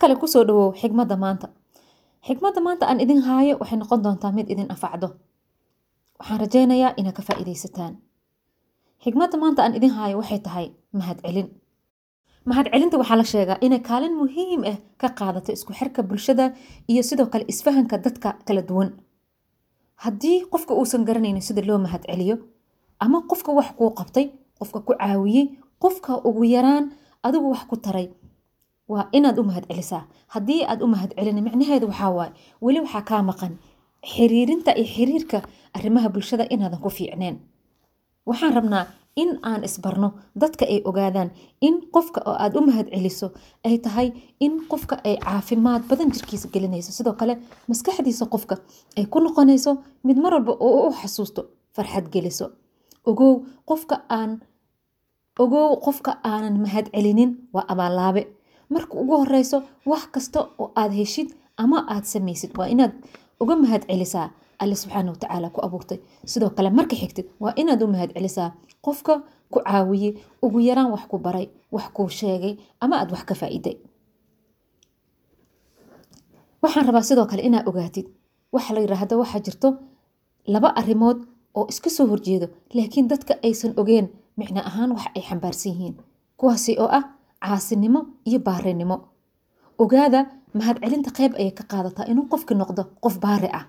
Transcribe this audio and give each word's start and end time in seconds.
kale 0.00 0.14
ku 0.20 0.26
soo 0.26 0.44
dhawow 0.48 0.72
xigmadda 0.80 1.16
maanta. 1.24 1.46
Xigmadda 2.26 2.60
maanta 2.66 2.84
aan 2.90 3.00
idin 3.04 3.20
haayo 3.26 3.54
waxay 3.60 3.78
noqon 3.78 4.00
doontaa 4.04 4.32
mid 4.36 4.46
idin 4.52 4.68
anfacdo. 4.74 5.08
Waxaan 6.18 6.40
rajaynayaa 6.42 6.92
inaad 7.00 7.14
ka 7.18 7.22
faa'iidaysataan. 7.28 7.92
Xigmadda 9.04 9.36
maanta 9.42 9.60
aan 9.64 9.74
idin 9.78 9.92
haayo 9.96 10.16
waxay 10.20 10.40
tahay 10.46 10.66
mahadcelin 10.92 11.48
mahadcelinta 12.50 12.96
waxaa 13.00 13.18
la 13.20 13.24
sheegaa 13.32 13.58
inay 13.66 13.80
kaalin 13.88 14.14
muhiim 14.20 14.60
ah 14.70 14.78
ka 15.00 15.08
qaadato 15.18 15.50
isku 15.56 15.72
xirka 15.78 16.00
bulshada 16.08 16.44
iyo 16.90 17.02
sidoo 17.08 17.26
kale 17.32 17.44
isfahanka 17.52 17.96
dadka 18.04 18.28
kala 18.46 18.62
duwan. 18.68 18.90
Haddii 20.04 20.38
qofka 20.52 20.72
uusan 20.78 21.02
garanaynin 21.08 21.42
sida 21.42 21.62
loo 21.68 21.78
mahadceliyo 21.78 22.36
ama 23.04 23.18
qofka 23.30 23.50
wax 23.58 23.68
kuu 23.78 23.90
qabtay 23.98 24.26
qofka 24.58 24.78
ku 24.86 24.92
caawiyey 25.00 25.44
qofka 25.82 26.12
ugu 26.28 26.44
yaraan 26.54 26.84
adigu 27.26 27.46
wax 27.54 27.62
ku 27.70 27.76
taray 27.84 28.06
waa 28.92 29.04
inaad 29.12 29.38
u 29.38 29.44
mahadcelisaa 29.48 30.02
haddii 30.34 30.62
aad 30.70 30.80
u 30.82 30.86
mahadcelin 30.94 31.42
micnaheedu 31.46 31.86
waxaa 31.90 32.10
waaye 32.18 32.32
weli 32.64 32.80
waxaa 32.84 33.02
kaa 33.10 33.22
maqan 33.30 33.52
xiriirinta 34.12 34.70
iyo 34.78 34.86
xiriirka 34.94 35.38
arrimaha 35.76 36.08
bulshada 36.08 36.44
inaadan 36.54 36.80
ku 36.84 36.90
fiicneen. 36.90 37.36
Waxaan 38.28 38.54
rabnaa 38.58 38.84
in 39.22 39.30
aan 39.42 39.64
isbarno 39.64 40.08
dadka 40.42 40.64
ay 40.72 40.80
ogaadaan 40.88 41.30
in 41.66 41.74
qofka 41.94 42.20
oo 42.28 42.36
aad 42.44 42.54
u 42.58 42.60
mahadceliso 42.68 43.26
ay 43.66 43.78
tahay 43.84 44.08
in 44.40 44.52
qofka 44.70 44.94
ay 45.04 45.16
caafimaad 45.24 45.82
badan 45.90 46.10
jirkiisa 46.14 46.48
gelinayso. 46.52 46.92
Sidoo 46.92 47.12
kale 47.20 47.34
maskaxdiisa 47.68 48.26
qofka 48.34 48.54
ay 48.98 49.04
ku 49.12 49.18
noqonayso 49.20 49.70
mid 50.06 50.18
mar 50.22 50.32
walba 50.34 50.52
oo 50.66 50.88
u 50.88 50.92
xasuusto 51.00 51.42
farxad 51.74 52.06
geliso. 52.14 52.46
Ogow 53.06 53.34
qofka 55.84 56.12
aanan 56.24 56.54
mahadcelinin 56.64 57.30
waa 57.54 57.64
abaalaabe 57.72 58.22
marka 58.74 58.94
ugu 59.02 59.14
horeyso 59.22 59.58
wax 59.90 60.04
kasta 60.14 60.38
oo 60.58 60.70
aad 60.80 60.92
heshid 61.00 61.28
ama 61.62 61.78
aad 61.94 62.04
samaysid 62.12 62.52
waa 62.58 62.68
inaad 62.74 62.92
uga 63.42 63.54
mahadcelisaa 63.62 64.28
alle 64.62 64.74
subxaana 64.82 65.10
watacaala 65.12 65.48
ku 65.54 65.60
abuurtay. 65.66 65.98
Sidoo 66.24 66.50
kale 66.56 66.70
marka 66.70 66.96
xigtid 67.00 67.26
waa 67.42 67.52
inaad 67.60 67.82
u 67.82 67.86
mahadcelisaa 67.94 68.50
qofka 68.86 69.14
ku 69.52 69.58
caawiyey 69.66 70.12
ugu 70.42 70.58
yaraan 70.68 70.90
wax 70.94 71.04
ku 71.10 71.18
baray 71.18 71.46
wax 71.74 71.86
kuu 71.96 72.08
sheegay 72.08 72.54
ama 72.80 72.94
aad 73.00 73.10
wax 73.12 73.22
ka 73.28 73.34
faa'iiday. 73.40 73.76
Waxaan 76.62 76.86
rabaa 76.88 77.02
sidoo 77.08 77.26
kale 77.30 77.42
inaad 77.48 77.66
ogaatid 77.68 78.06
waxa 78.54 78.74
la 78.74 78.80
yiraahdo 78.80 79.14
waxaa 79.22 79.40
jirto 79.46 79.68
laba 80.52 80.68
arrimood 80.80 81.18
oo 81.58 81.66
iska 81.72 81.90
soo 81.90 82.06
horjeedo 82.12 82.46
laakiin 82.74 83.08
dadka 83.12 83.34
aysan 83.46 83.72
ogeen 83.80 84.06
micno 84.38 84.60
ahaan 84.68 84.90
wax 84.96 85.04
ay 85.16 85.22
xambaarsan 85.28 85.72
yihiin. 85.72 85.94
Kuwaasi 86.38 86.72
oo 86.82 86.88
ah 86.98 87.04
caasinimo 87.44 88.00
iyo 88.28 88.38
baarinimo 88.46 88.96
ogaada 89.82 90.20
mahadcelinta 90.58 91.10
qayb 91.18 91.32
ayay 91.40 91.52
ka 91.58 91.64
qaadataa 91.70 92.06
inuu 92.10 92.26
qofki 92.32 92.54
noqdo 92.60 92.82
qof 93.04 93.14
baari 93.24 93.48
ah. 93.58 93.64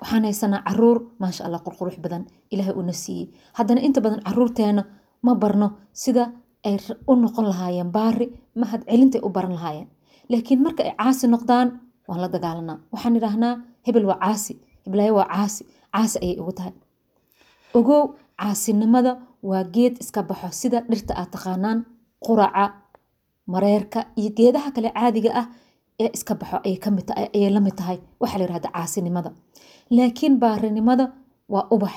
Waxaan 0.00 0.24
haysanaa 0.28 0.62
carruur 0.66 0.98
maasha 1.22 1.44
allah 1.46 1.60
qurqurux 1.66 1.96
badan 2.04 2.22
ilaahay 2.52 2.74
una 2.80 2.92
siiyey 3.02 3.26
haddana 3.56 3.80
inta 3.86 4.00
badan 4.04 4.20
caruurteena 4.26 4.82
ma 5.26 5.32
barno 5.42 5.68
sida 6.02 6.24
ay 6.68 6.76
u 7.10 7.12
noqon 7.22 7.46
lahaayeen 7.52 7.90
baari 7.96 8.26
mahadcelintay 8.60 9.20
u 9.26 9.28
baran 9.36 9.52
lahaayeen. 9.58 9.88
Laakiin 10.30 10.60
marka 10.64 10.82
ay 10.84 10.92
caasi 11.00 11.26
noqdaan 11.34 11.68
waan 12.08 12.20
la 12.22 12.28
dagaalanaa. 12.34 12.78
Waxaan 12.92 13.16
idhaahnaa 13.18 13.54
hebel 13.86 14.04
waa 14.10 14.18
caasi 14.24 14.52
heblaayo 14.84 15.14
waa 15.18 15.28
caasi 15.34 15.62
caasi 15.94 16.16
ayay 16.24 16.36
ugu 16.42 16.52
tahay. 16.58 16.72
Ogow 17.78 18.02
caasinimada 18.40 19.12
waa 19.42 19.64
geed 19.74 19.94
iska 20.02 20.22
baxo 20.28 20.48
sida 20.60 20.78
dhirta 20.90 21.12
aad 21.20 21.30
taqaanaan 21.34 21.78
quraca 22.26 22.64
mareerka 23.52 24.00
iyo 24.20 24.30
geedaha 24.38 24.70
kale 24.76 24.90
caadiga 24.96 25.30
ah 25.40 25.46
ee 26.02 26.10
iska 26.16 26.34
baxo 26.40 26.56
ayay 26.64 27.50
la 27.56 27.60
mid 27.60 27.74
tahay 27.80 27.98
waxaa 28.20 28.38
la 28.38 28.44
yirahda 28.44 28.68
caasinimada. 28.76 29.30
Laakiin 29.96 30.34
baarinimada 30.42 31.04
waa 31.48 31.66
ubax 31.74 31.94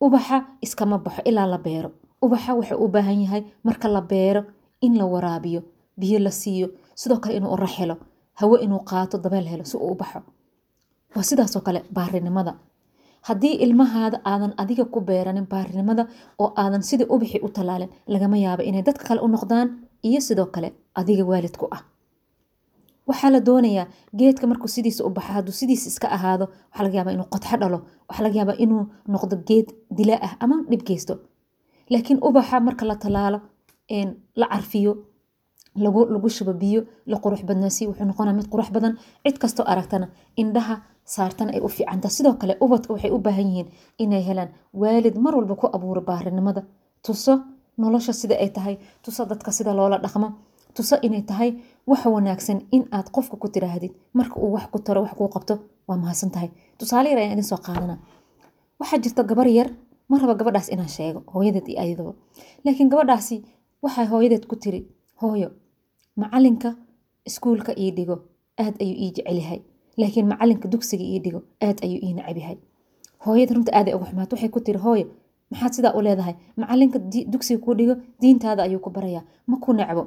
ubaxa 0.00 0.36
iskama 0.64 0.98
baxo 0.98 1.22
ilaa 1.30 1.46
la 1.52 1.58
beero. 1.58 1.90
Ubaxa 2.24 2.54
wuxuu 2.58 2.78
u 2.84 2.88
baahan 2.88 3.20
yahay 3.24 3.42
marka 3.64 3.88
la 3.88 4.00
beero 4.00 4.42
in 4.80 4.98
la 4.98 5.04
waraabiyo 5.12 5.60
biyo 6.00 6.18
la 6.18 6.30
siiyo 6.30 6.68
sidoo 6.94 7.18
kale 7.22 7.36
inuu 7.36 7.52
urax 7.56 7.72
helo 7.78 7.96
hawo 8.40 8.56
inuu 8.64 8.80
qaato 8.90 9.18
dabeel 9.18 9.46
helo 9.52 9.64
si 9.64 9.76
uu 9.76 9.92
u 9.92 9.96
waa 11.14 11.22
sidaasoo 11.28 11.60
kale 11.66 11.80
baarinimada. 11.96 12.52
Haddii 13.28 13.54
ilmahaada 13.64 14.18
aadan 14.24 14.52
adiga 14.56 14.84
ku 14.84 15.00
beeranin 15.00 15.46
baarinimada 15.52 16.06
oo 16.38 16.52
aadan 16.56 16.82
sidii 16.82 17.06
ubaxii 17.14 17.40
u 17.46 17.48
tallaalin 17.48 17.88
lagama 18.06 18.36
yaabo 18.44 18.62
inay 18.62 18.82
dadka 18.82 19.04
kale 19.08 19.20
u 19.20 19.28
noqdaan 19.28 19.68
iyo 20.08 20.20
sidoo 20.28 20.46
kale 20.54 20.68
adiga 21.00 21.24
waalidku 21.30 21.66
ah. 21.76 21.82
Waxaa 23.08 23.30
la 23.34 23.40
doonayaa 23.48 23.86
geedka 24.18 24.46
markuu 24.50 24.68
sidiisa 24.76 25.04
u 25.06 25.10
baxo 25.16 25.32
hadduu 25.36 25.52
sidiisa 25.60 25.86
iska 25.92 26.08
ahaado 26.16 26.44
waxaa 26.70 26.84
laga 26.84 26.96
yaabaa 26.98 27.12
inuu 27.16 27.28
qodxo 27.34 27.56
dhalo 27.62 27.78
waxaa 28.08 28.24
laga 28.26 28.36
yaabaa 28.40 28.58
inuu 28.64 28.82
noqdo 29.12 29.36
geed 29.48 29.68
dila 29.96 30.14
ah 30.26 30.32
ama 30.44 30.56
dhib 30.70 30.82
geysto. 30.88 31.14
Laakiin 31.92 32.18
ubaxa 32.28 32.60
marka 32.66 32.84
la 32.90 32.96
tallaalo 33.02 33.38
la 34.40 34.46
carfiyo 34.52 34.92
lagu 36.14 36.28
shubo 36.36 36.52
biyo 36.62 36.80
la 37.10 37.16
qurux 37.24 37.40
badnaasiyo 37.48 37.86
wuxuu 37.90 38.06
noqonaa 38.10 38.32
mid 38.38 38.46
qurux 38.52 38.68
badan 38.74 38.92
cid 39.24 39.36
kastoo 39.42 39.64
aragtana 39.72 40.06
indhaha 40.42 40.74
saartana 41.14 41.50
ay 41.56 41.60
u 41.60 41.68
fiicanta. 41.68 42.08
Sidoo 42.16 42.34
kale 42.40 42.54
ubadka 42.64 42.90
waxay 42.94 43.10
u 43.10 43.18
baahan 43.26 43.46
yihiin 43.50 43.68
inay 44.02 44.22
helaan 44.28 44.50
waalid 44.80 45.16
mar 45.24 45.34
walba 45.38 45.54
ku 45.60 45.66
abuuro 45.76 46.00
baarinimada 46.08 46.62
tuso 47.04 47.32
nolosha 47.78 48.12
sida 48.12 48.34
ay 48.44 48.50
tahay 48.56 48.74
tuso 49.02 49.24
dadka 49.30 49.50
sida 49.52 49.72
loola 49.78 49.98
dhaqmo 50.04 50.28
tuso 50.76 50.96
inay 51.06 51.22
tahay 51.30 51.50
wax 51.86 52.02
wanaagsan 52.14 52.58
in 52.76 52.82
aad 52.96 53.08
qofka 53.16 53.36
ku 53.42 53.48
tiraahdid 53.48 53.92
marka 54.18 54.36
uu 54.40 54.52
wax 54.56 54.66
ku 54.72 54.78
taro 54.86 55.00
wax 55.02 55.14
kuu 55.18 55.28
qabto 55.28 55.54
waa 55.88 55.96
mahadsan 55.96 56.30
tahay. 56.34 56.50
Tusaale 56.78 57.08
yar 57.10 57.18
ayaan 57.18 57.32
idin 57.38 57.44
soo 57.50 57.58
waxaa 58.80 58.98
jirta 59.04 59.22
gabar 59.30 59.46
yar 59.48 59.68
ma 60.08 60.18
raba 60.18 60.34
gabadhaas 60.34 60.68
inaan 60.74 60.88
sheego 60.88 61.20
hooyadeed 61.34 61.68
iyo 61.68 61.80
ayadaba 61.80 62.12
laakiin 62.64 62.88
gabadhaasi 62.92 63.36
waxay 63.82 64.06
hooyadeed 64.12 64.44
ku 64.50 64.56
tiri 64.56 64.80
hooyo 65.22 65.48
macalinka 66.16 66.74
iskuulka 67.28 67.72
ii 67.78 67.90
dhigo 67.96 68.16
aad 68.62 68.74
ayuu 68.82 68.96
ii 69.04 69.10
jecel 69.16 69.38
yahay. 69.42 69.60
Laakiin 69.96 70.26
macalinka 70.32 70.68
dugsiga 70.68 71.04
ii 71.04 71.18
dhigo 71.24 71.40
aad 71.66 71.78
ayuu 71.84 72.00
ii 72.06 72.12
nacab 72.18 72.36
yahay. 72.42 72.58
Hooyada 73.24 73.54
runta 73.54 73.70
aaday 73.78 73.94
uga 73.96 74.06
xumaat 74.10 74.32
waxay 74.32 74.48
ku 74.54 74.60
tiri 74.60 74.78
hooyo 74.78 75.06
maxaad 75.50 75.72
sidaa 75.76 75.94
u 75.98 76.00
leedahay? 76.06 76.34
Macalinka 76.56 76.98
dugsiga 77.32 77.60
kuu 77.64 77.74
dhigo 77.78 77.94
diintaada 78.20 78.62
ayuu 78.66 78.80
ku 78.84 78.90
barayaa. 78.90 79.22
Ma 79.46 79.56
ku 79.62 79.72
nacbo 79.72 80.02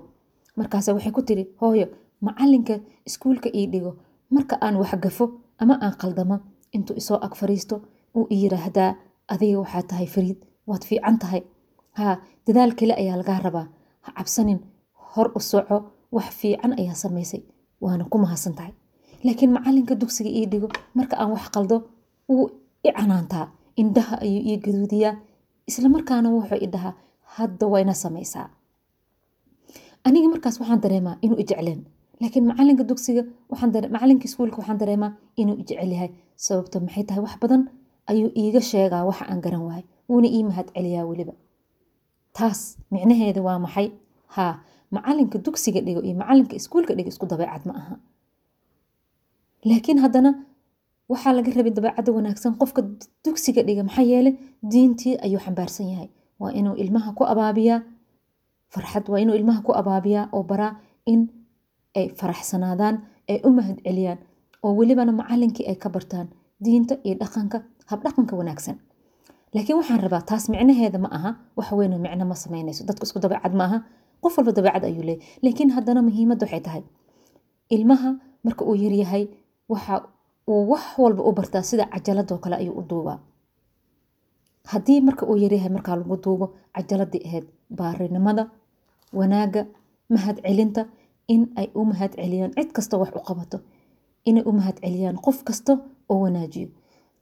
markaase 0.58 0.92
waxay 0.96 1.12
ku 1.12 1.22
tiri 1.22 1.44
hooyo 1.62 1.88
macalinka 2.22 2.74
iskuulka 3.08 3.50
ii 3.56 3.68
dhigo. 3.74 3.92
Marka 4.36 4.56
aan 4.62 4.76
waxgafo 4.82 5.26
ama 5.62 5.74
aan 5.82 5.96
qaldamo 6.02 6.36
intuu 6.76 6.96
isoo 7.02 7.18
ag 7.26 7.34
fariisto 7.40 7.76
uu 8.16 8.28
i 8.30 8.36
yiraahdaa 8.44 8.92
adiga 9.34 9.60
waxaa 9.64 9.84
tahay 9.90 10.08
fariid 10.16 10.40
waad 10.68 10.84
fiican 10.90 11.18
tahay 11.20 11.42
haa 11.98 12.16
dadaal 12.48 12.72
kale 12.80 12.94
ayaa 13.02 13.18
lagaa 13.22 13.40
rabaa. 13.46 13.68
Ha 14.06 14.10
cabsanin 14.18 14.60
hor 15.14 15.28
u 15.36 15.40
soco 15.40 15.78
wax 16.12 16.30
fiican 16.40 16.72
ayaa 16.80 16.96
samaysay. 17.04 17.42
Waana 17.82 18.04
ku 18.12 18.18
mahadsan 18.18 18.54
tahay. 18.60 18.74
Laakiin 19.24 19.52
macalinka 19.56 19.96
dugsiga 19.96 20.30
ii 20.30 20.46
dhigo 20.52 20.68
marka 20.98 21.16
aan 21.22 21.32
wax 21.32 21.46
qaldo 21.56 21.78
wuu 22.30 22.50
i 22.84 22.92
canaantaa. 22.98 23.46
Indhaha 23.82 24.16
ayuu 24.22 24.42
ii 24.50 24.58
gaduudiyaa 24.66 25.16
islamarkaana 25.72 26.30
wuxuu 26.36 26.60
i 26.66 26.68
dhahaa 26.74 26.94
hadda 27.36 27.66
wayna 27.74 27.94
samaysaa. 28.04 28.46
Aniga 30.08 30.28
markaas 30.34 30.56
waxaan 30.62 30.82
dareemaa 30.84 31.16
inuu 31.26 31.38
ijecleen 31.44 31.82
laakiin 32.22 32.46
macalinka 32.52 32.84
dugsiga 32.90 33.24
macalinka 33.96 34.26
iskuulka 34.30 34.58
waxaan 34.62 34.80
dareemaa 34.82 35.12
inuu 35.42 35.56
ijecel 35.62 35.92
yahay. 35.96 36.10
Sababto 36.46 36.80
maxay 36.86 37.04
tahay 37.08 37.22
wax 37.26 37.36
badan? 37.42 37.62
Ayuu 38.12 38.30
iiga 38.42 38.62
sheegaa 38.72 39.04
waxa 39.10 39.26
aan 39.32 39.42
garan 39.46 39.62
wahay 39.68 39.84
wuuna 40.10 40.28
ii 40.28 40.44
mahad 40.50 40.68
celiyaa 40.76 41.06
weliba. 41.10 41.34
Taas 42.38 42.60
micnaheeda 42.92 43.42
waa 43.48 43.60
maxay? 43.66 43.88
Haa 44.36 44.54
macalinka 44.96 45.38
dugsiga 45.46 45.80
dhigo 45.86 46.02
iyo 46.08 46.16
macalinka 46.22 46.56
iskuulka 46.60 46.94
dhigo 46.98 47.10
isku 47.14 47.26
dabeecad 47.32 47.64
ma 47.70 47.74
aha. 47.80 47.96
Laakiin 49.70 50.00
haddana 50.04 50.32
waxaa 51.12 51.34
laga 51.38 51.52
rabay 51.58 51.74
dabeecadda 51.78 52.12
wanaagsan 52.18 52.54
qofka 52.62 52.82
dugsiga 53.26 53.62
dhiga 53.68 53.84
maxaa 53.88 54.06
yeele 54.12 54.32
diintii 54.72 55.16
ayuu 55.26 55.40
xambaarsan 55.46 55.88
yahay. 55.94 56.10
Waa 56.40 56.52
inuu 56.60 56.76
ilmaha 56.84 57.10
ku 57.18 57.24
abaabiyaa 57.34 57.80
farxad 58.74 59.06
waa 59.12 59.20
inuu 59.24 59.36
ilmaha 59.40 59.62
ku 59.68 59.72
abaabiyaa 59.82 60.30
oo 60.36 60.44
baraa 60.44 60.74
in 61.12 61.22
ay 61.98 62.06
faraxsanaadaan 62.20 62.96
ay 63.32 63.38
u 63.48 63.50
mahad 63.58 63.78
celiyaan 63.86 64.20
oo 64.64 64.72
welibana 64.80 65.12
macalinkii 65.12 65.66
ay 65.72 65.76
ka 65.76 65.90
bartaan 65.90 66.28
diinta 66.64 66.96
iyo 67.04 67.16
dhaqanka 67.22 67.58
habdhaqanka 67.92 68.34
wanaagsan. 68.40 68.78
Laakiin 69.54 69.78
waxaan 69.82 70.00
rabaa 70.06 70.22
taas 70.30 70.46
micnaheeda 70.54 71.00
ma 71.04 71.10
aha 71.18 71.32
wax 71.58 71.72
weyn 71.80 71.94
micno 72.06 72.26
ma 72.26 72.36
samaynayso. 72.36 72.86
Dadku 72.86 73.04
isku 73.08 73.20
dabeecad 73.20 73.54
ma 73.60 73.64
aha 73.66 73.78
qof 74.24 74.38
walba 74.38 74.52
dabeecad 74.58 74.84
ayuu 74.86 75.04
leeyahy 75.10 75.26
laakiin 75.44 75.70
haddana 75.76 76.02
muhiimadda 76.08 76.46
waxay 76.46 76.62
tahay 76.68 76.84
ilmaha 77.76 78.10
marka 78.46 78.62
uu 78.70 78.76
yaryahay 78.84 79.24
waxa 79.70 79.96
uu 80.52 80.62
wax 80.72 80.84
walba 81.02 81.22
u 81.24 81.32
bartaa 81.38 81.64
sida 81.70 81.86
cajaladoo 81.94 82.38
kale 82.44 82.56
ayuu 82.62 82.76
u 82.80 82.84
duubaa. 82.90 83.18
Haddii 84.72 85.02
marka 85.02 85.26
uu 85.26 85.38
yaryahay 85.44 85.70
markaa 85.76 85.96
lagu 86.00 86.16
duubo 86.24 86.46
cajaladii 86.76 87.22
ahayd 87.28 87.46
baarinimada 87.78 88.44
wanaagga 89.20 89.62
mahad 90.14 90.38
celinta 90.46 90.82
in 91.34 91.42
ay 91.60 91.68
u 91.76 91.86
mahad 91.92 92.12
celiyaan 92.20 92.52
cid 92.58 92.70
kasta 92.76 92.96
wax 93.02 93.10
u 93.16 93.22
qabato 93.28 93.58
inay 94.30 94.44
u 94.46 94.52
mahad 94.60 94.78
celiyaan 94.84 95.18
qof 95.26 95.38
kasta 95.48 95.74
oo 96.12 96.20
wanaajiyo. 96.24 96.68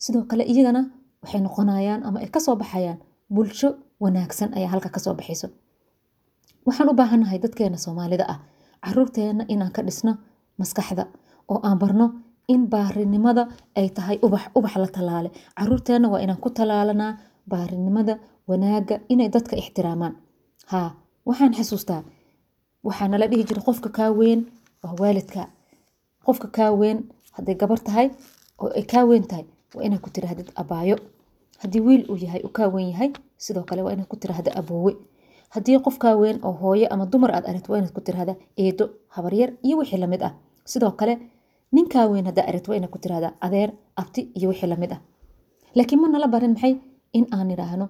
Sidoo 0.03 0.23
kale 0.29 0.43
iyagana 0.51 0.81
waxay 1.23 1.41
noqonayaan 1.45 2.01
ama 2.07 2.19
ay 2.23 2.29
ka 2.35 2.39
soo 2.45 2.55
baxayaan 2.61 2.99
bulsho 3.35 3.69
wanaagsan 4.03 4.49
ayaa 4.57 4.71
halka 4.73 4.89
ka 4.95 4.99
soo 4.99 5.13
baxayso. 5.19 5.47
Waxaan 6.65 6.89
u 6.89 6.93
baahannahay 6.99 7.39
dadkeena 7.43 7.77
soomaalida 7.77 8.25
ah 8.33 8.39
caruurteena 8.85 9.43
inaan 9.53 9.71
ka 9.75 9.81
dhisno 9.87 10.11
maskaxda 10.59 11.03
oo 11.51 11.59
aan 11.67 11.79
barno 11.81 12.05
in 12.47 12.67
baarinimada 12.71 13.43
ay 13.75 13.89
tahay 13.97 14.17
ubax 14.25 14.43
ubax 14.55 14.75
la 14.83 14.87
talaale. 14.87 15.29
Caruurteena 15.57 16.07
waa 16.09 16.21
inaan 16.23 16.39
ku 16.43 16.49
talaalanaa 16.49 17.17
baarinimada 17.51 18.19
wanaaga 18.47 18.99
inay 19.09 19.29
dadka 19.29 19.55
ixtiraamaan. 19.61 20.13
Haa 20.71 20.89
waxaan 21.25 21.53
xasuustaa 21.57 22.01
waxaa 22.83 23.07
nala 23.11 23.27
dhihi 23.27 23.43
jira 23.43 23.61
qofka 23.67 23.89
kaa 23.89 24.11
weyn 24.19 24.39
waa 24.83 24.95
waalidka. 24.99 25.47
Qofka 26.25 26.47
kaa 26.57 26.71
weyn 26.71 26.97
hadday 27.35 27.55
gabar 27.55 27.79
tahay 27.79 28.07
oo 28.61 28.71
ay 28.75 28.83
kaa 28.91 29.03
weyn 29.09 29.23
tahay 29.27 29.45
waa 29.75 29.83
inaad 29.83 30.01
ku 30.01 30.09
tiraahdid 30.09 30.49
abaayo 30.55 30.95
haddii 31.61 31.81
wiil 31.87 32.03
uu 32.11 32.17
yahay 32.23 32.41
uu 32.45 32.51
kaa 32.57 32.67
weyn 32.73 32.89
yahay 32.93 33.09
sidoo 33.37 33.63
kale 33.69 33.81
waa 33.83 33.93
inaad 33.93 34.07
ku 34.07 34.15
tiraahda 34.15 34.51
aboowe 34.59 34.93
haddii 35.53 35.79
qof 35.85 35.97
kaa 35.99 36.15
weyn 36.15 36.39
oo 36.47 36.51
hooyo 36.61 36.87
ama 36.93 37.05
dumar 37.11 37.31
aad 37.35 37.45
aragto 37.49 37.71
waa 37.73 37.79
inaad 37.79 37.93
ku 37.93 38.01
tirahda 38.01 38.33
eedo 38.57 38.85
habaryar 39.15 39.49
iyo 39.67 39.77
wixii 39.77 39.99
la 39.99 40.07
mid 40.07 40.23
ah. 40.23 40.33
Sidoo 40.65 40.91
kale 40.99 41.13
ninkaa 41.75 42.05
weyn 42.11 42.25
haddaa 42.29 42.45
aragto 42.49 42.71
waa 42.71 42.77
inaad 42.79 42.91
ku 42.91 42.99
tirahda 43.03 43.29
adeer 43.45 43.69
abti 44.01 44.21
iyo 44.37 44.47
wixii 44.51 44.69
la 44.69 44.75
mid 44.75 44.91
ah. 44.95 44.99
Laakiin 45.75 46.01
ma 46.01 46.07
nala 46.07 46.27
barin 46.27 46.53
maxay 46.53 46.73
in 47.13 47.25
aan 47.35 47.47
nidhaahno? 47.47 47.85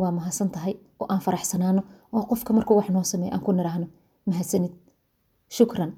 Waa 0.00 0.12
mahadsan 0.18 0.50
tahay 0.54 0.74
oo 1.00 1.06
aan 1.12 1.20
faraxsanaano 1.26 1.82
oo 2.12 2.22
qofka 2.30 2.52
markuu 2.52 2.76
wax 2.78 2.88
noo 2.90 3.02
sameeya 3.12 3.32
aan 3.34 3.42
ku 3.46 3.52
nidhaahno. 3.52 3.86
Mahadsanid 4.26 4.72
shukran. 5.56 5.90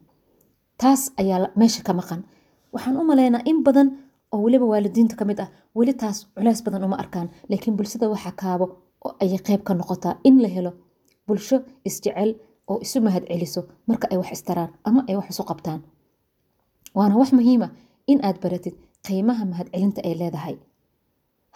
Taas 0.80 1.12
ayaa 1.20 1.48
meesha 1.56 1.82
ka 1.86 1.92
maqan. 1.92 2.20
Waxaan 2.72 2.96
u 3.00 3.04
malaynaa 3.04 3.42
in 3.50 3.62
badan 3.66 3.88
oo 4.32 4.40
weliba 4.44 4.64
waalidiinta 4.72 5.16
ka 5.16 5.24
mid 5.24 5.38
ah 5.44 5.48
weli 5.78 5.94
taas 5.94 6.16
culays 6.34 6.60
badan 6.66 6.84
uma 6.84 6.96
arkaan. 7.02 7.28
Laakiin 7.50 7.76
bulshada 7.76 8.08
waxaa 8.14 8.32
kaabo 8.42 8.66
oo 9.04 9.12
ayay 9.22 9.38
qayb 9.46 9.62
ka 9.66 9.74
noqotaa 9.74 10.14
in 10.24 10.42
la 10.42 10.48
helo 10.48 10.70
bulsho 11.26 11.56
isjecel 11.88 12.30
oo 12.70 12.78
isu 12.84 13.00
mahad 13.00 13.24
celiso 13.30 13.60
marka 13.88 14.06
ay 14.12 14.16
wax 14.20 14.30
istaraan 14.36 14.70
ama 14.88 15.00
ay 15.08 15.16
wax 15.16 15.26
isu 15.30 15.42
qabtaan 15.50 15.80
waana 16.96 17.14
wax 17.20 17.30
muhiima 17.32 17.68
in 18.06 18.18
aad 18.26 18.36
baratid 18.42 18.74
qiimaha 19.06 19.44
mahad 19.50 19.68
celinta 19.72 20.00
ay 20.08 20.14
leedahay. 20.20 20.56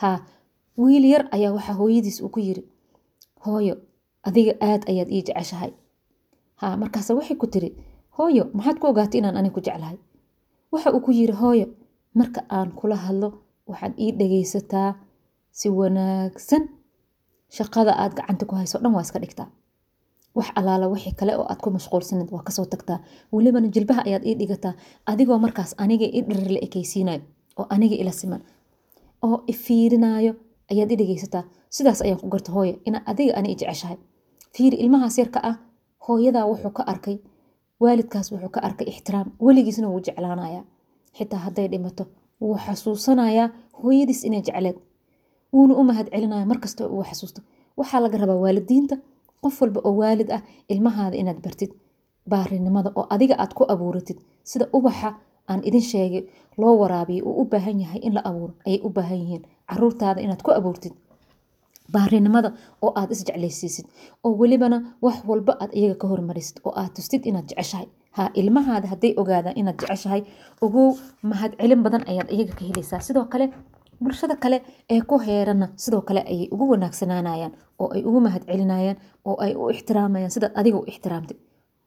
Haa 0.01 0.19
wiil 0.77 1.05
yar 1.13 1.25
ayaa 1.37 1.53
waxaa 1.57 1.77
hooyadiis 1.81 2.21
uu 2.25 2.29
ku 2.35 2.41
yiri 2.41 2.63
hooyo 3.45 3.75
adiga 4.29 4.53
aad 4.69 4.83
ayaad 4.91 5.09
ii 5.17 5.23
jeceshahay. 5.27 5.73
Haa 6.61 6.77
markaase 6.77 7.13
waxay 7.19 7.37
ku 7.37 7.47
tiri 7.47 7.71
hooyo 8.17 8.45
maxaad 8.57 8.79
ku 8.81 8.87
ogaatay 8.91 9.19
inaan 9.21 9.37
anig 9.41 9.53
ku 9.57 9.61
jeclahay? 9.61 9.99
Waxa 10.73 10.93
uu 10.95 11.01
ku 11.07 11.11
yiri 11.13 11.33
hooyo 11.43 11.67
marka 12.15 12.41
aan 12.57 12.71
kula 12.79 12.97
hadlo 12.97 13.29
waxaad 13.71 13.95
ii 14.01 14.13
dhagaysataa 14.19 14.91
si 15.59 15.69
wanaagsan. 15.79 16.63
Shaqada 17.57 17.93
aad 18.03 18.13
gacanta 18.19 18.45
ku 18.47 18.55
hayso 18.61 18.79
dhan 18.83 18.93
waa 18.95 19.03
iska 19.07 19.19
dhigtaa 19.23 19.49
wax 20.35 20.49
alaala 20.59 20.87
wixii 20.93 21.13
kale 21.19 21.33
oo 21.37 21.47
aad 21.51 21.61
ku 21.65 21.71
mashquulsanid 21.71 22.29
waa 22.35 22.43
ka 22.43 22.53
soo 22.53 22.65
tagtaa. 22.65 22.99
Welibana 23.33 23.69
jilbaha 23.69 24.03
ayaad 24.09 24.25
ii 24.27 24.35
dhigataa. 24.41 24.75
Adigoo 25.07 25.39
markaas 25.39 25.75
aniga 25.79 26.07
i 26.07 26.21
dhirir 26.23 26.51
la 26.55 26.61
ekaysiinayo 26.67 27.21
oo 27.59 27.67
aniga 27.71 27.97
ila 28.03 28.13
siman 28.13 28.43
oo 29.23 29.43
ifiirinaayo 29.47 30.33
ayaad 30.71 30.91
i 30.93 30.97
dhegaysataa. 30.97 31.45
Sidaas 31.71 32.03
ayaan 32.03 32.21
ku 32.21 32.29
garta 32.29 32.53
hooyo 32.53 32.75
ina 32.85 32.99
adiga 33.07 33.35
ani 33.37 33.55
jeceshahay. 33.55 33.97
Fiiri 34.55 34.77
ilmahaas 34.77 35.19
yarka 35.19 35.41
ah 35.51 35.57
hooyadaa 36.09 36.47
wuxuu 36.51 36.71
ka 36.71 36.83
arkay 36.93 37.17
waalidkaas 37.81 38.33
wuxuu 38.33 38.49
ka 38.55 38.61
arkay 38.63 38.87
ixtiraam. 38.93 39.27
Weligiisna 39.41 39.89
wuu 39.89 40.01
jeclaanayaa. 40.07 40.65
Xitaa 41.19 41.39
hadday 41.45 41.69
dhimato 41.69 42.05
wuu 42.41 42.57
xasuusanayaa 42.65 43.49
hooyadiis 43.83 44.25
inay 44.25 44.43
jecleed. 44.43 44.77
Wuuna 45.53 45.75
u 45.75 45.85
mahad 45.85 46.07
celinaya 46.11 46.47
markasta 46.47 46.89
uu 46.89 47.03
xasuusto. 47.05 47.41
Waxaa 47.77 48.01
laga 48.01 48.19
rabaa 48.19 48.37
waalidiinta 48.45 48.97
qof 49.43 49.55
walba 49.63 49.81
oo 49.89 49.95
waalid 50.01 50.31
ah 50.37 50.43
ilmahaada 50.73 51.17
inaad 51.23 51.41
bartid 51.45 51.71
baarinimada 52.33 52.91
oo 52.99 53.07
adiga 53.15 53.35
aad 53.43 53.53
ku 53.59 53.63
abuuratid 53.75 54.19
sida 54.51 54.65
ubaxa 54.79 55.11
aan 55.51 55.61
idin 55.69 55.85
sheegay 55.93 56.23
loo 56.61 56.75
waraabiyo 56.83 57.23
uu 57.29 57.35
u 57.43 57.45
baahan 57.53 57.81
yahay 57.85 58.01
in 58.07 58.13
la 58.17 58.23
abuuro 58.29 58.53
ayay 58.67 58.81
u 58.87 58.89
baahan 58.97 59.19
yihiin. 59.23 59.43
Caruurtaada 59.71 60.21
inaad 60.25 60.43
ku 60.47 60.51
abuurtid 60.59 60.93
baarinimada 61.95 62.49
oo 62.85 62.91
aad 63.01 63.11
isjeclaysiisid 63.15 63.87
oo 64.25 64.33
welibana 64.41 64.79
wax 65.05 65.17
walba 65.31 65.53
aad 65.63 65.73
iyaga 65.79 65.97
ka 66.03 66.07
hormarisid 66.13 66.57
oo 66.67 66.73
aad 66.81 66.93
tustid 66.97 67.23
inaad 67.31 67.47
jeceshahay. 67.51 67.89
Ha 68.17 68.23
ilmahaada 68.41 68.87
hadday 68.93 69.13
ogaadaan 69.21 69.57
inaad 69.61 69.79
jeceshahay 69.83 70.23
ogow 70.65 70.89
mahad 71.31 71.53
celin 71.61 71.83
badan 71.87 72.03
ayaad 72.11 72.29
iyaga 72.35 72.53
ka 72.59 72.65
helaysaa. 72.69 73.01
Sidoo 73.07 73.25
kale 73.33 73.47
bulshada 74.03 74.37
kale 74.43 74.59
ee 74.95 75.01
ku 75.11 75.17
heerana 75.27 75.67
sidoo 75.85 76.03
kale 76.09 76.21
ayay 76.33 76.49
ugu 76.55 76.65
wanaagsanaanayaan 76.73 77.53
oo 77.83 77.89
ay 77.95 78.03
ugu 78.09 78.21
mahad 78.27 78.43
celinayaan 78.51 78.97
oo 79.29 79.37
ay 79.45 79.53
u 79.61 79.71
ixtiraamayaan 79.75 80.31
sidaad 80.35 80.53
adiga 80.61 80.79
u 80.79 80.85
ixtiraamtay. 80.93 81.37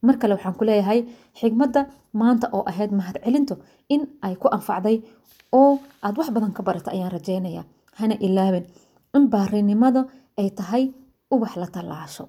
Mar 0.07 0.15
kale 0.21 0.33
waxaan 0.35 0.55
ku 0.59 0.63
leeyahay 0.69 0.99
xigmadda 1.39 1.81
maanta 2.21 2.47
oo 2.55 2.63
ahayd 2.71 2.91
mahad 2.99 3.17
celintu 3.25 3.55
in 3.93 4.01
ay 4.25 4.35
ku 4.41 4.47
anfacday 4.57 4.97
oo 5.59 5.79
aad 6.05 6.15
wax 6.19 6.27
badan 6.35 6.53
ka 6.57 6.61
barata 6.67 6.89
ayaan 6.95 7.11
rajeynaya 7.15 7.63
hana 7.99 8.15
ilaabin 8.27 8.65
in 9.17 9.23
baarinimada 9.33 10.01
ay 10.39 10.49
tahay 10.59 10.83
ubax 11.33 11.53
la 11.61 11.67
tallaasho 11.75 12.23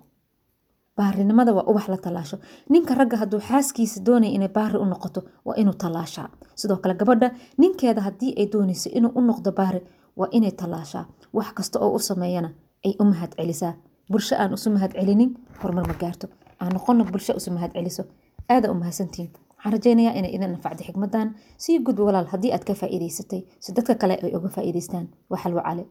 baarinimada 0.96 1.52
waa 1.56 1.64
ubax 1.70 1.88
la 1.88 1.96
tallaasho 1.96 2.36
ninka 2.68 2.94
ragga 2.94 3.16
hadduu 3.16 3.40
xaaskiisa 3.40 4.00
doonaya 4.06 4.32
inay 4.36 4.48
baari 4.48 4.78
u 4.78 4.84
noqoto 4.84 5.20
waa 5.44 5.56
inuu 5.56 5.74
tallaashaa 5.82 6.28
sidoo 6.54 6.76
kale 6.76 6.94
gabadha 6.94 7.30
ninkeeda 7.58 8.00
haddii 8.06 8.34
ay 8.40 8.46
doonayso 8.52 8.90
inuu 8.98 9.12
u 9.14 9.20
noqdo 9.20 9.52
baari 9.52 9.80
waa 10.16 10.28
inay 10.30 10.50
tallaashaa 10.60 11.04
wax 11.32 11.52
kasta 11.54 11.78
oo 11.80 11.92
u 11.94 11.98
sameeyana 11.98 12.50
ay 12.84 12.94
u 13.00 13.04
mahad 13.04 13.32
celisaa. 13.36 13.74
Bulsho 14.10 14.34
aan 14.36 14.52
isu 14.54 14.70
mahad 14.70 14.92
celinin 14.92 15.30
horumar 15.62 15.86
ma 15.88 15.94
gaarto. 15.94 16.26
Aan 16.60 16.72
noqono 16.74 17.04
bulsho 17.04 17.32
isu 17.36 17.50
mahad 17.50 17.72
celiso. 17.72 18.02
Aada 18.48 18.70
u 18.70 18.74
mahadsantihiin 18.74 19.30
waxaan 19.56 19.72
rajeynayaa 19.72 20.14
inay 20.18 20.32
idin 20.36 20.54
anfacday 20.54 20.86
xigmadan 20.86 21.28
sii 21.56 21.78
gudbi 21.86 22.02
walaal 22.02 22.26
haddii 22.32 22.52
aad 22.52 22.64
ka 22.64 22.74
faa'iidaysatay 22.74 23.40
si 23.60 23.72
dadka 23.76 23.94
kale 23.94 24.14
ay 24.22 24.34
uga 24.36 24.48
faa'iidaystaan. 24.48 25.06
Cale 25.42 25.86